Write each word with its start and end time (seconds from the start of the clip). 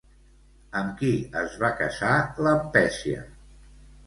Amb 0.79 0.95
qui 1.01 1.11
es 1.41 1.53
va 1.65 1.71
casar 1.83 2.15
Lampècia? 2.47 3.23